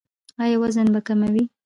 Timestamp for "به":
0.93-0.99